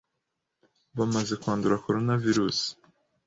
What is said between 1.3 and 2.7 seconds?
kwandura Corona virus